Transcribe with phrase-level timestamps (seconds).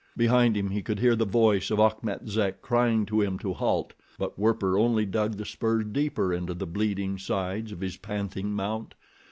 [0.17, 3.93] Behind him he could hear the voice of Achmet Zek crying to him to halt;
[4.17, 8.95] but Werper only dug the spurs deeper into the bleeding sides of his panting mount.